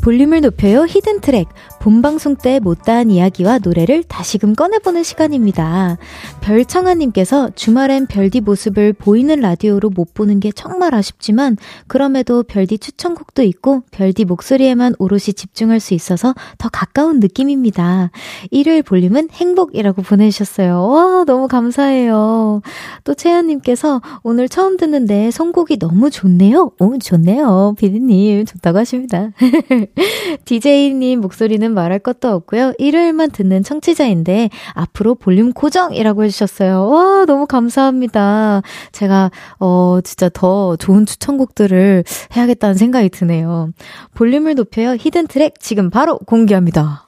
[0.00, 0.86] 볼륨을 높여요.
[0.88, 1.48] hidden track
[1.80, 5.96] 본방송 때 못다한 이야기와 노래를 다시금 꺼내보는 시간입니다.
[6.42, 13.82] 별청하님께서 주말엔 별디 모습을 보이는 라디오로 못 보는 게 정말 아쉽지만 그럼에도 별디 추천곡도 있고
[13.92, 18.10] 별디 목소리에만 오롯이 집중할 수 있어서 더 가까운 느낌입니다.
[18.50, 20.86] 일요일 볼륨은 행복이라고 보내주셨어요.
[20.86, 22.60] 와 너무 감사해요.
[23.04, 26.72] 또 채연님께서 오늘 처음 듣는데 선곡이 너무 좋네요.
[26.78, 27.74] 오 좋네요.
[27.78, 29.30] 비디님 좋다고 하십니다.
[30.44, 32.72] DJ님 목소리는 말할 것도 없고요.
[32.78, 36.88] 일요일만 듣는 청취자인데 앞으로 볼륨 고정이라고 해주셨어요.
[36.88, 38.62] 와, 너무 감사합니다.
[38.92, 42.04] 제가, 어, 진짜 더 좋은 추천곡들을
[42.36, 43.70] 해야겠다는 생각이 드네요.
[44.14, 44.96] 볼륨을 높여요.
[44.98, 47.06] hidden track 지금 바로 공개합니다.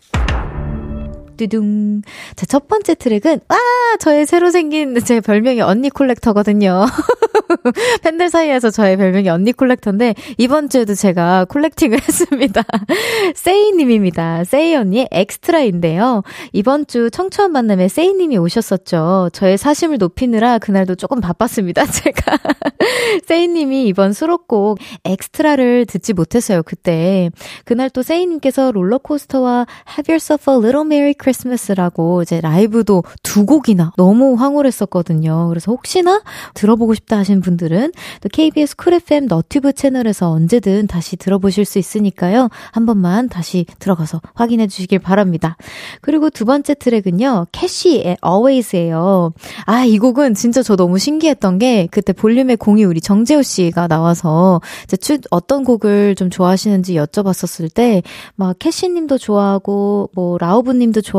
[1.37, 2.03] 뚜둥.
[2.37, 3.57] 자, 첫 번째 트랙은, 와!
[3.99, 6.87] 저의 새로 생긴, 제 별명이 언니 collector거든요.
[8.03, 12.63] 팬들 사이에서 저의 별명이 언니 collector인데, 이번 주에도 제가 collecting을 했습니다.
[13.35, 14.45] 세이님입니다.
[14.45, 16.23] 세이 언니의 Extra인데요.
[16.53, 19.31] 이번 주 청초한 만남에 세이님이 오셨었죠.
[19.33, 22.39] 저의 사심을 높이느라 그날도 조금 바빴습니다, 제가.
[23.27, 27.31] 세이님이 이번 수록곡 Extra를 듣지 못했어요, 그때.
[27.65, 34.35] 그날 또 세이님께서 롤러코스터와 Have Yourself a Little Merry Christmas라고 이제 라이브도 두 곡이나 너무
[34.35, 35.49] 황홀했었거든요.
[35.49, 36.23] 그래서 혹시나
[36.55, 42.49] 들어보고 싶다 하신 분들은 또 KBS 쿨 FM 너튜브 채널에서 언제든 다시 들어보실 수 있으니까요.
[42.73, 45.57] 한 번만 다시 들어가서 확인해 주시길 바랍니다.
[46.01, 47.47] 그리고 두 번째 트랙은요.
[47.53, 49.33] 캐시의 Always예요.
[49.67, 54.61] 아, 이 곡은 진짜 저 너무 신기했던 게 그때 볼륨의 공이 우리 정재호 씨가 나와서
[54.85, 58.03] 이제 추, 어떤 곡을 좀 좋아하시는지 여쭤봤었을 때
[58.37, 61.12] 막 캐시 님도 좋아하고 뭐 라우브 님도 좋아하고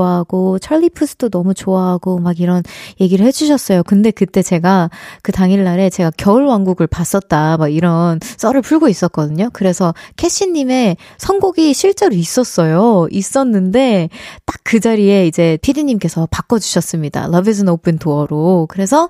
[0.62, 2.64] 찰리 푸스도 너무 좋아하고 막 이런
[3.00, 3.84] 얘기를 해주셨어요.
[3.84, 4.90] 근데 그때 제가
[5.22, 9.50] 그 당일날에 제가 겨울 왕국을 봤었다 막 이런 썰을 풀고 있었거든요.
[9.54, 13.08] 그래서 캐시님의 선곡이 실제로 있었어요.
[13.12, 14.10] 있었는데
[14.46, 17.26] 딱 그 자리에 이제 피디님께서 바꿔주셨습니다.
[17.26, 18.66] Love is an open door로.
[18.70, 19.08] 그래서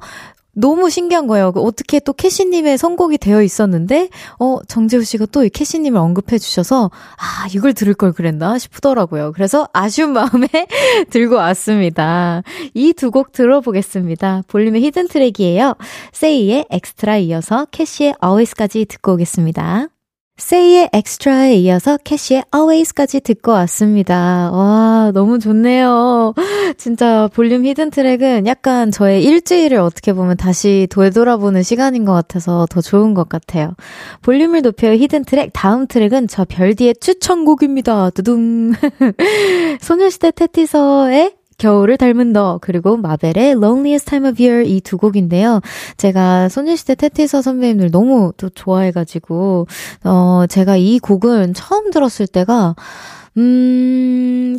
[0.56, 1.52] 너무 신기한 거예요.
[1.52, 7.48] 그 어떻게 또 캐시님의 선곡이 되어 있었는데, 어, 정재우 씨가 또 캐시님을 언급해 주셔서, 아,
[7.54, 9.32] 이걸 들을 걸 그랬나 싶더라고요.
[9.34, 10.48] 그래서 아쉬운 마음에
[11.10, 12.44] 들고 왔습니다.
[12.74, 14.44] 이 두 곡 들어보겠습니다.
[14.48, 15.76] 볼륨의 hidden track이에요.
[16.12, 19.88] 세이의 엑스트라 이어서 캐시의 always까지 듣고 오겠습니다.
[20.38, 24.50] 세이의 Extra에 이어서 캐시의 always까지 듣고 왔습니다.
[24.52, 26.34] 와, 너무 좋네요.
[26.78, 32.82] 진짜 볼륨 hidden track은 약간 저의 일주일을 어떻게 보면 다시 되돌아보는 시간인 것 같아서 더
[32.82, 33.76] 좋은 것 같아요.
[34.24, 38.10] 볼륨을 높여 hidden track, 다음 트랙은 저 별디의 추천곡입니다.
[38.10, 38.74] 두둥.
[39.82, 45.62] 소녀시대 태티서의 겨울을 닮은 너 그리고 마벨의 Loneliest Time of Year 이 두 곡인데요.
[45.96, 49.68] 제가 소녀시대 테티서 선배님들 너무 또 좋아해가지고
[50.04, 52.76] 어 제가 이 곡은 처음 들었을 때가
[53.38, 54.58] 음,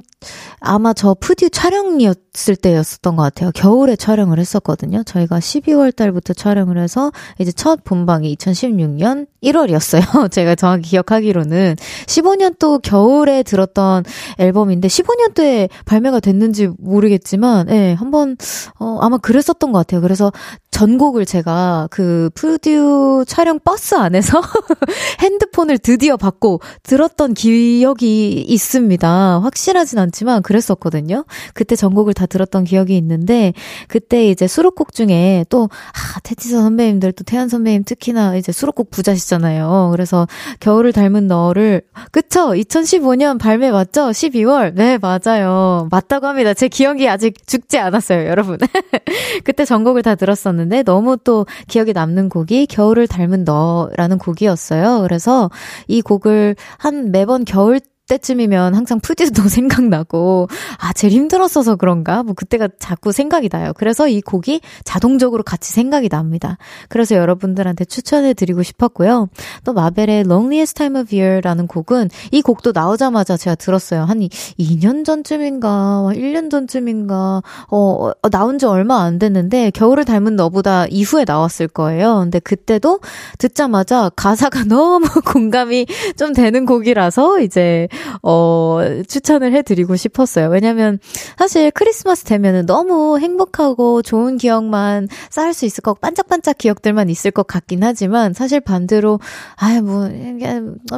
[0.61, 3.51] 아마 저 푸디 촬영이었을 때였었던 것 같아요.
[3.55, 5.03] 겨울에 촬영을 했었거든요.
[5.05, 10.31] 저희가 12월 달부터 촬영을 해서 이제 첫 본방이 2016년 1월이었어요.
[10.33, 14.05] 제가 정확히 기억하기로는 15년 또 겨울에 들었던
[14.39, 18.37] 앨범인데 15년도에 발매가 됐는지 모르겠지만 예, 네, 한번
[18.79, 20.01] 어 아마 그랬었던 것 같아요.
[20.01, 20.33] 그래서
[20.71, 24.41] 전곡을 제가 그 푸듀 촬영 버스 안에서
[25.21, 29.41] 핸드폰을 드디어 받고 들었던 기억이 있습니다.
[29.41, 31.25] 확실하진 않지만 그랬었거든요.
[31.55, 33.53] 그때 전곡을 다 들었던 기억이 있는데
[33.89, 39.89] 그때 이제 수록곡 중에 또 아, 테티서 선배님들 또 태연 선배님 특히나 이제 수록곡 부자시잖아요.
[39.91, 40.27] 그래서
[40.61, 42.51] 겨울을 닮은 너를 그쵸?
[42.51, 44.11] 2015년 발매 맞죠?
[44.11, 44.75] 12월.
[44.75, 45.89] 네, 맞아요.
[45.91, 46.55] 맞다고 합니다.
[46.55, 48.59] 제 기억이 아직 죽지 않았어요, 여러분.
[49.45, 55.03] 그때 전곡을 다 들었었는데 너무 또 기억에 남는 곡이 겨울을 닮은 너라는 곡이었어요.
[55.03, 55.51] 그래서
[55.89, 62.23] 이 곡을 한 매번 겨울 때쯤이면 항상 푸디도 생각나고, 아, 제일 힘들었어서 그런가?
[62.23, 63.73] 뭐 그때가 자꾸 생각이 나요.
[63.77, 66.59] 그래서 이 곡이 자동적으로 같이 생각이 납니다.
[66.89, 69.29] 그래서 여러분들한테 추천해 드리고 싶었고요.
[69.65, 74.03] 또 마벨의 Loneliest Time of Year라는 곡은 이 곡도 나오자마자 제가 들었어요.
[74.03, 80.87] 한 2년 전쯤인가, 1년 전쯤인가, 어, 어, 나온 지 얼마 안 됐는데, 겨울을 닮은 너보다
[80.87, 82.21] 이후에 나왔을 거예요.
[82.21, 83.01] 근데 그때도
[83.39, 85.87] 듣자마자 가사가 너무 공감이
[86.17, 87.89] 좀 되는 곡이라서 이제
[88.23, 90.49] 어, 추천을 해드리고 싶었어요.
[90.49, 90.99] 왜냐면
[91.39, 97.47] 사실 크리스마스 되면은 너무 행복하고 좋은 기억만 쌓을 수 있을 것, 반짝반짝 기억들만 있을 것
[97.47, 99.21] 같긴 하지만 사실 반대로,
[99.57, 100.09] 아유, 뭐,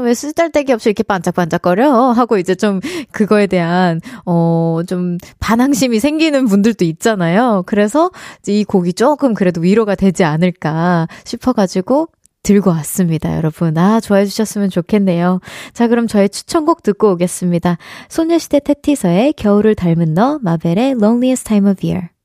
[0.01, 2.13] 왜 쓰잘데기 없이 이렇게 반짝반짝거려?
[2.13, 2.81] 하고 이제 좀
[3.13, 7.65] 그거에 대한, 어, 좀 반항심이 생기는 분들도 있잖아요.
[7.67, 8.11] 그래서
[8.47, 12.09] 이 곡이 조금 그래도 위로가 되지 않을까 싶어가지고
[12.47, 13.77] 들고 왔습니다, 여러분.
[13.77, 15.41] 아, 좋아해 주셨으면 좋겠네요.
[15.73, 17.77] 자, 그럼 저의 추천곡 듣고 오겠습니다.
[18.09, 22.16] 소녀시대 테티서의 겨울을 닮은 너, 마벨의 Loneliest Time of Year.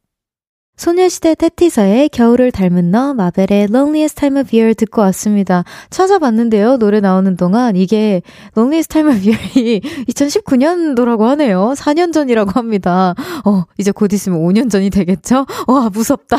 [0.77, 5.63] 소녀시대 테티서의 겨울을 닮은 너, 마벨의 Loneliest Time of Year 듣고 왔습니다.
[5.91, 6.77] 찾아봤는데요.
[6.77, 8.23] 노래 나오는 동안 이게
[8.57, 11.73] Loneliest Time of Year이 2019년도라고 하네요.
[11.77, 13.13] 4년 전이라고 합니다.
[13.45, 15.45] 어, 이제 곧 있으면 5년 전이 되겠죠?
[15.67, 16.38] 와, 무섭다.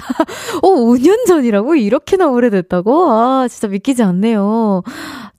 [0.62, 1.77] 어, 5년 전이라고?
[1.77, 3.12] 이렇게나 오래됐다고?
[3.12, 4.83] 아, 진짜 믿기지 않네요.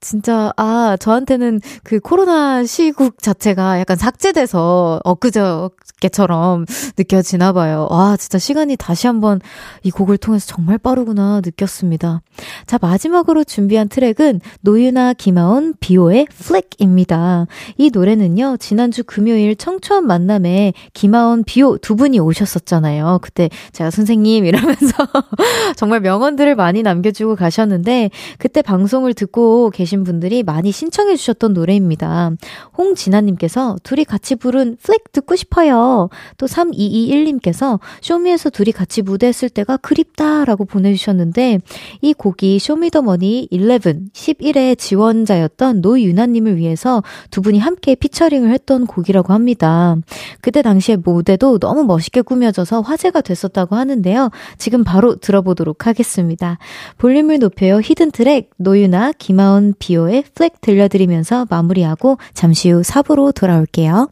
[0.03, 6.65] 진짜, 아, 저한테는 그 코로나 시국 자체가 약간 삭제돼서 엊그저께처럼
[6.97, 7.87] 느껴지나 봐요.
[7.89, 9.39] 와, 진짜 시간이 다시 한번
[9.81, 12.21] 이 곡을 통해서 정말 빠르구나 느꼈습니다.
[12.67, 17.47] 자, 마지막으로 준비한 트랙은 노유나 김하온 비오의 플렉입니다.
[17.77, 23.19] 이 노래는요, 지난주 금요일 청초한 만남에 김하온 비오 두 분이 오셨었잖아요.
[23.21, 24.91] 그때 제가 선생님 이러면서
[25.77, 32.31] 정말 명언들을 많이 남겨주고 가셨는데, 그때 방송을 듣고 계신 계신 분들이 많이 신청해 주셨던 노래입니다.
[32.75, 36.09] 홍진아님께서 둘이 같이 부른 플렉 듣고 싶어요.
[36.37, 41.59] 또 3221님께서 쇼미에서 둘이 같이 무대했을 때가 그립다 라고 보내주셨는데
[42.01, 43.79] 이 곡이 쇼미더머니 11,
[44.13, 49.95] 11의 지원자였던 노윤하님을 위해서 두 분이 함께 피처링을 했던 곡이라고 합니다.
[50.41, 54.31] 그때 당시에 무대도 너무 멋있게 꾸며져서 화제가 됐었다고 하는데요.
[54.57, 56.57] 지금 바로 들어보도록 하겠습니다.
[56.97, 64.07] 볼륨을 높여요 hidden track 노윤하 김하온 비오의 플렉 들려드리면서 마무리하고 잠시 후 4부로 돌아올게요.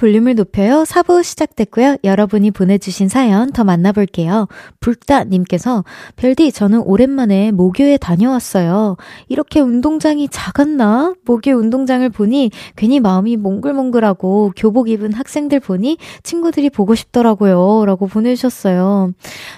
[0.00, 0.84] 볼륨을 높여요.
[0.84, 1.98] 4부 시작됐고요.
[2.04, 4.48] 여러분이 보내주신 사연 더 만나볼게요.
[4.80, 5.84] 불따님께서
[6.16, 8.96] 별디 저는 오랜만에 모교에 다녀왔어요.
[9.28, 11.12] 이렇게 운동장이 작았나?
[11.26, 17.84] 모교 운동장을 보니 괜히 마음이 몽글몽글하고 교복 입은 학생들 보니 친구들이 보고 싶더라고요.
[17.84, 19.12] 라고 보내주셨어요.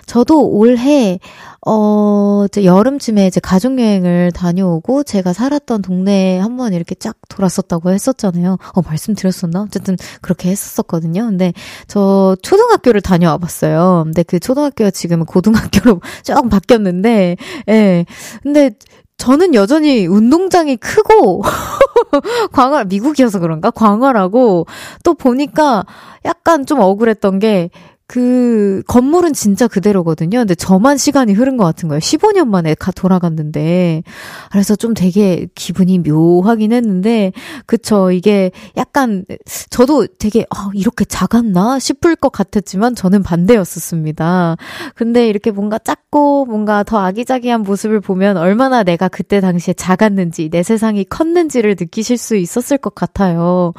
[0.06, 1.20] 저도 올해
[1.64, 8.58] 어, 이제 여름쯤에 이제 가족여행을 다녀오고 제가 살았던 동네에 한 번 이렇게 쫙 돌았었다고 했었잖아요.
[8.74, 9.62] 어, 말씀드렸었나?
[9.62, 11.24] 어쨌든 그렇게 했었거든요.
[11.26, 11.52] 근데
[11.86, 14.02] 저 초등학교를 다녀와 봤어요.
[14.04, 17.36] 근데 그 초등학교가 지금은 고등학교로 쫙 바뀌었는데,
[17.68, 18.04] 예.
[18.42, 18.70] 근데
[19.16, 21.42] 저는 여전히 운동장이 크고,
[22.52, 23.70] 광활, 미국이어서 그런가?
[23.70, 24.66] 광활하고,
[25.04, 25.84] 또 보니까
[26.24, 27.70] 약간 좀 억울했던 게,
[28.12, 30.40] 그 건물은 진짜 그대로거든요.
[30.40, 31.98] 근데 저만 시간이 흐른 것 같은 거예요.
[31.98, 34.02] 15년 만에 가 돌아갔는데
[34.50, 37.32] 그래서 좀 되게 기분이 묘하긴 했는데
[37.64, 39.24] 그쵸 이게 약간
[39.70, 44.58] 저도 되게 아, 이렇게 작았나 싶을 것 같았지만 저는 반대였었습니다.
[44.94, 50.62] 근데 이렇게 뭔가 작고 뭔가 더 아기자기한 모습을 보면 얼마나 내가 그때 당시에 작았는지 내
[50.62, 53.72] 세상이 컸는지를 느끼실 수 있었을 것 같아요.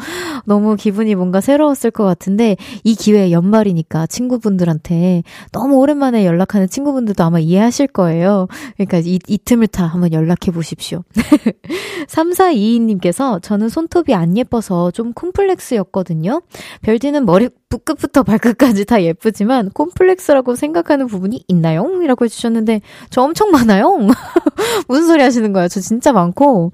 [0.46, 7.23] 너무 기분이 뭔가 새로웠을 것 같은데 이 기회에 연말이니까 친 구분들한테 너무 오랜만에 연락하는 친구분들도
[7.23, 8.47] 아마 이해하실 거예요.
[8.75, 11.03] 그러니까 이, 이 틈을 타 한번 연락해 보십시오.
[12.07, 16.41] 3422님께서 저는 손톱이 안 예뻐서 좀 콤플렉스였거든요.
[16.81, 22.01] 별디는 머리 끝부터 발끝까지 다 예쁘지만 콤플렉스라고 생각하는 부분이 있나요?
[22.03, 23.97] 이라고 해주셨는데 저 엄청 많아요.
[24.88, 25.67] 무슨 소리 하시는 거예요?
[25.67, 26.71] 저 진짜 많고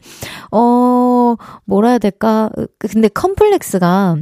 [0.51, 1.35] 어
[1.65, 2.49] 뭐라 해야 될까?
[2.79, 4.17] 근데 컴플렉스가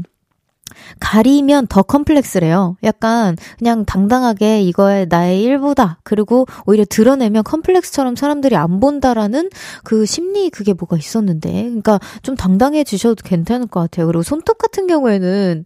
[1.00, 2.78] 가리면 더 컴플렉스래요.
[2.84, 6.00] 약간 그냥 당당하게 이거에 나의 일부다.
[6.04, 9.50] 그리고 오히려 드러내면 컴플렉스처럼 사람들이 안 본다라는
[9.84, 11.52] 그 심리 그게 뭐가 있었는데.
[11.52, 14.08] 그러니까 좀 당당해 주셔도 괜찮을 것 같아요.
[14.08, 15.66] 그리고 손톱 같은 경우에는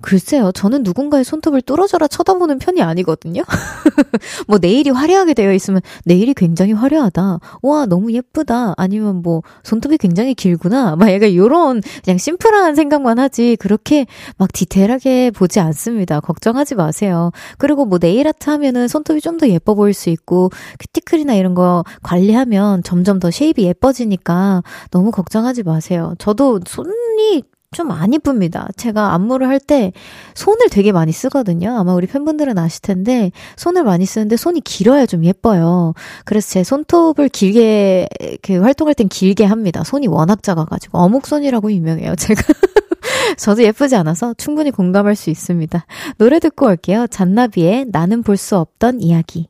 [0.00, 0.52] 글쎄요.
[0.52, 3.42] 저는 누군가의 손톱을 뚫어져라 쳐다보는 편이 아니거든요.
[4.46, 7.40] 뭐 nail이 화려하게 되어 있으면 nail이 굉장히 화려하다.
[7.62, 8.74] 와, 너무 예쁘다.
[8.76, 10.96] 아니면 뭐 손톱이 굉장히 길구나.
[10.96, 13.56] 막 약간 요런 그냥 심플한 생각만 하지.
[13.56, 16.18] 그렇게 막 디테일하게 보지 않습니다.
[16.20, 17.30] 걱정하지 마세요.
[17.58, 21.84] 그리고 뭐 네일 아트 하면은 손톱이 좀 더 예뻐 보일 수 있고 큐티클이나 이런 거
[22.02, 26.14] 관리하면 점점 더 shape이 예뻐지니까 너무 걱정하지 마세요.
[26.18, 28.66] 저도 손이 좀안 이쁩니다.
[28.76, 29.92] 제가 안무를 할 때
[30.34, 31.76] 손을 되게 많이 쓰거든요.
[31.78, 35.92] 아마 우리 팬분들은 아실 텐데 손을 많이 쓰는데 손이 길어야 좀 예뻐요.
[36.24, 38.08] 그래서 제 손톱을 길게
[38.42, 39.84] 그 활동할 땐 길게 합니다.
[39.84, 42.16] 손이 워낙 작아가지고 어묵손이라고 유명해요.
[42.16, 42.42] 제가
[43.36, 45.84] 저도 예쁘지 않아서 충분히 공감할 수 있습니다.
[46.18, 47.06] 노래 듣고 올게요.
[47.08, 49.48] 잔나비의 나는 볼 수 없던 이야기.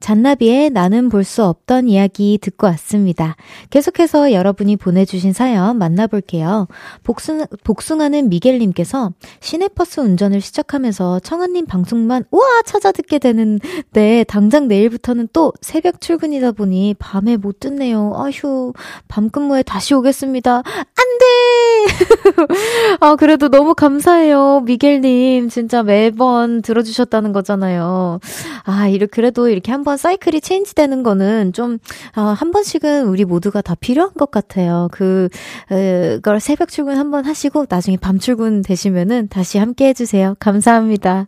[0.00, 3.36] 잔나비의 나는 볼 수 없던 이야기 듣고 왔습니다.
[3.68, 6.66] 계속해서 여러분이 보내주신 사연 만나볼게요.
[7.04, 15.52] 복숭, 복숭아는 미겔님께서 시내버스 운전을 시작하면서 청아님 방송만 우와 찾아 듣게 되는데 당장 내일부터는 또
[15.60, 18.12] 새벽 출근이다 보니 밤에 못 듣네요.
[18.16, 18.72] 아휴
[19.06, 20.56] 밤 근무에 다시 오겠습니다.
[20.56, 22.46] 안 돼!
[23.00, 24.60] 아 그래도 너무 감사해요.
[24.64, 28.20] 미겔님 진짜 매번 들어주셨다는 거잖아요.
[28.64, 31.78] 아 이렇게 그래도 이렇게 한번 한번 사이클이 체인지 되는 거는 좀,
[32.16, 34.88] 어, 한 번씩은 우리 모두가 다 필요한 것 같아요.
[34.92, 35.28] 그,
[35.68, 40.36] 그걸 새벽 출근 한 번 하시고 나중에 밤 출근 되시면은 다시 함께 해주세요.
[40.38, 41.26] 감사합니다.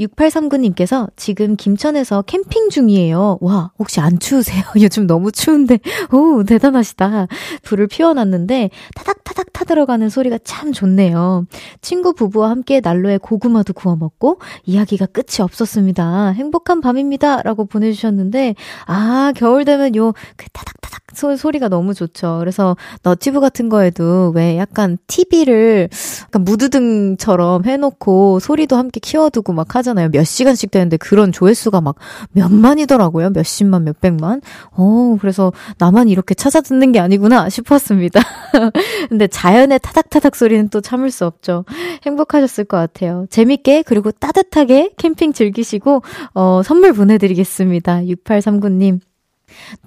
[0.00, 3.38] 6839님께서 지금 김천에서 캠핑 중이에요.
[3.40, 4.64] 와, 혹시 안 추우세요?
[4.82, 5.78] 요즘 너무 추운데.
[6.12, 7.28] 오, 대단하시다.
[7.62, 11.46] 불을 피워놨는데 타닥타닥 타들어가는 소리가 참 좋네요.
[11.80, 16.30] 친구 부부와 함께 난로에 고구마도 구워 먹고 이야기가 끝이 없었습니다.
[16.30, 17.42] 행복한 밤입니다.
[17.42, 17.99] 라고 보내주셨습니다.
[17.99, 18.54] 해 주셨는데,
[18.86, 22.38] 아, 겨울 되면 요, 그 타닥타닥 소, 소리가 너무 좋죠.
[22.38, 25.88] 그래서 너티브 같은 거에도 왜 약간 TV를
[26.24, 30.08] 약간 무드등처럼 해놓고 소리도 함께 키워두고 막 하잖아요.
[30.10, 31.96] 몇 시간씩 되는데 그런 조회수가 막
[32.32, 33.30] 몇만이더라고요.
[33.30, 34.40] 몇십만, 몇백만.
[34.72, 38.20] 어, 그래서 나만 이렇게 찾아 듣는 게 아니구나 싶었습니다.
[39.08, 41.64] 근데 자연의 타닥타닥 소리는 또 참을 수 없죠.
[42.04, 43.26] 행복하셨을 것 같아요.
[43.30, 46.02] 재밌게 그리고 따뜻하게 캠핑 즐기시고
[46.34, 47.89] 어, 선물 보내드리겠습니다.
[47.98, 49.00] 6839님.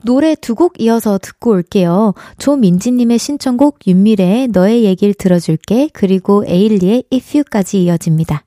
[0.03, 2.13] 노래 두 곡 이어서 듣고 올게요.
[2.37, 8.43] 조민지님의 신청곡 윤미래의 너의 얘기를 들어줄게 그리고 에일리의 If You까지 이어집니다.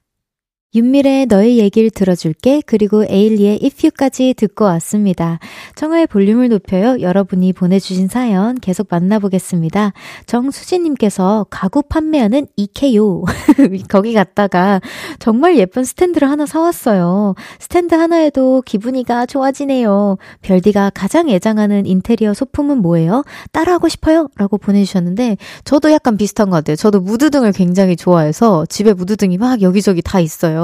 [0.75, 5.39] 윤미래의 너의 얘기를 들어줄게 그리고 에일리의 If You까지 듣고 왔습니다.
[5.75, 7.01] 청하의 볼륨을 높여요.
[7.01, 9.93] 여러분이 보내주신 사연 계속 만나보겠습니다.
[10.27, 13.23] 정수진님께서 가구 판매하는 이케요.
[13.89, 14.81] 거기 갔다가
[15.19, 17.35] 정말 예쁜 스탠드를 하나 사왔어요.
[17.59, 20.19] 스탠드 하나에도 기분이가 좋아지네요.
[20.43, 23.25] 별디가 가장 애장하는 인테리어 소품은 뭐예요?
[23.53, 24.29] 따라하고 싶어요?
[24.37, 26.77] 라고 보내주셨는데 저도 약간 비슷한 것 같아요.
[26.77, 30.56] 저도 무드등을 굉장히 좋아해서 집에 무드등이 막 여기저기 다 있어요.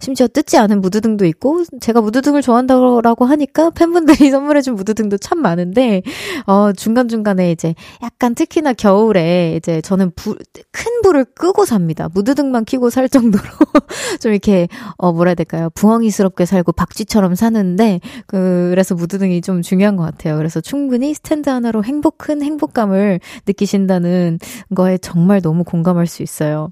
[0.00, 6.02] 심지어 뜯지 않은 무드등도 있고 제가 무드등을 좋아한다고 하니까 팬분들이 선물해준 무드등도 참 많은데
[6.46, 10.36] 어 중간 중간에 이제 약간 특히나 겨울에 이제 저는 불,
[10.72, 12.08] 큰 불을 끄고 삽니다.
[12.12, 13.44] 무드등만 켜고 살 정도로
[14.20, 15.70] 좀 이렇게 어 뭐라 해야 될까요?
[15.74, 20.36] 부엉이스럽게 살고 박쥐처럼 사는데 그 그래서 무드등이 좀 중요한 것 같아요.
[20.36, 24.38] 그래서 충분히 스탠드 하나로 행복 큰 행복감을 느끼신다는
[24.74, 26.70] 거에 정말 너무 공감할 수 있어요.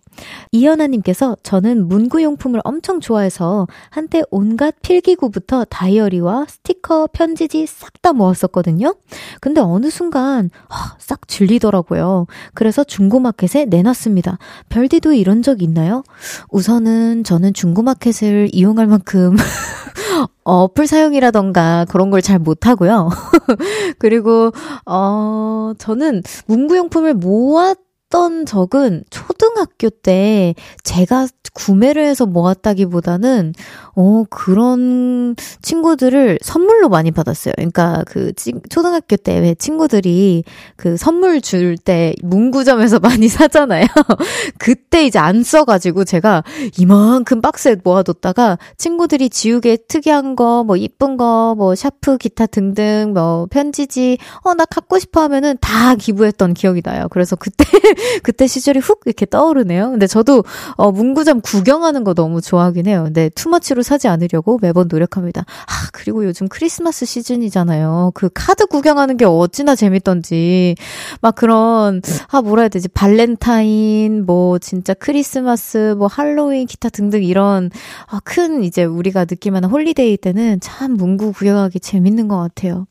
[0.52, 8.96] 이현아님께서 저는 문구용품을 엄청 좋아해서 한때 온갖 필기구부터 다이어리와 스티커, 편지지 싹 다 모았었거든요.
[9.40, 12.26] 근데 어느 순간 하, 싹 질리더라고요.
[12.52, 14.38] 그래서 중고마켓에 내놨습니다.
[14.70, 16.02] 별디도 이런 적 있나요?
[16.50, 19.36] 우선은 저는 중고마켓을 이용할 만큼
[20.44, 23.08] 어플 사용이라던가 그런 걸 잘 못하고요.
[23.98, 24.52] 그리고,
[24.86, 27.76] 어, 저는 문구용품을 모았
[28.12, 30.54] 했던 적은 초등학교 때
[30.84, 33.54] 제가 구매를 해서 모았다기보다는
[33.94, 37.52] 어 그런 친구들을 선물로 많이 받았어요.
[37.56, 38.32] 그러니까 그
[38.70, 40.44] 초등학교 때 왜 친구들이
[40.76, 43.86] 그 선물 줄 때 문구점에서 많이 사잖아요.
[44.58, 46.42] 그때 이제 안 써가지고 제가
[46.78, 53.46] 이만큼 박스에 모아뒀다가 친구들이 지우개 특이한 거, 뭐 이쁜 거, 뭐 샤프, 기타 등등 뭐
[53.50, 57.08] 편지지 어 나 갖고 싶어 하면은 다 기부했던 기억이 나요.
[57.10, 57.64] 그래서 그때
[58.22, 59.90] 그때 시절이 훅 이렇게 떠오르네요.
[59.90, 60.44] 근데 저도
[60.76, 63.04] 어, 문구점 구경하는 거 너무 좋아하긴 해요.
[63.04, 65.42] 근데 too much로 사지 않으려고 매번 노력합니다.
[65.42, 68.12] 아, 그리고 요즘 크리스마스 시즌이잖아요.
[68.14, 70.74] 그 카드 구경하는 게 어찌나 재밌던지.
[71.20, 72.88] 막 그런, 아, 뭐라 해야 되지?
[72.88, 77.70] 발렌타인, 뭐, 진짜 크리스마스, 뭐, 할로윈, 기타 등등 이런,
[78.06, 82.86] 아, 큰 이제 우리가 느낄 만한 holiday 때는 참 문구 구경하기 재밌는 것 같아요.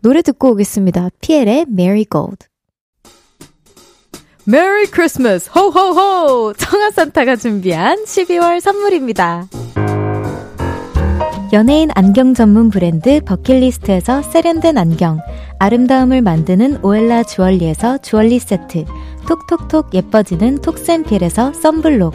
[0.00, 1.10] 노래 듣고 오겠습니다.
[1.20, 1.66] 피엘의
[2.10, 2.46] Gold.
[4.44, 9.46] Merry Christmas 호호호 청하산타가 준비한 12월 선물입니다.
[11.52, 15.20] 연예인 안경 전문 브랜드 버킷리스트에서 세련된 안경
[15.58, 18.86] 아름다움을 만드는 오엘라 주얼리에서 주얼리 세트
[19.28, 22.14] 톡톡톡 예뻐지는 톡센필에서 썬블록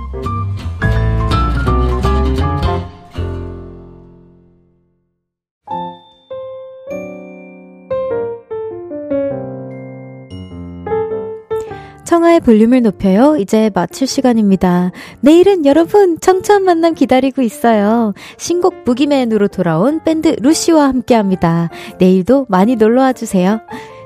[12.21, 13.35] 청하의 볼륨을 높여요.
[13.37, 14.91] 이제 마칠 시간입니다.
[15.21, 18.13] 내일은 여러분 청초한 만남 기다리고 있어요.
[18.37, 21.69] 신곡 무기맨으로 돌아온 밴드 루시와 함께 합니다.
[21.97, 23.61] 내일도 많이 놀러와 주세요.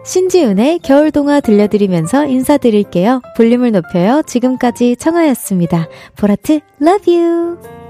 [0.05, 3.21] 신지은의 겨울 동화 들려드리면서 인사드릴게요.
[3.35, 4.21] 볼륨을 높여요.
[4.25, 5.89] 지금까지 청하였습니다.
[6.15, 7.84] 보라트, love you!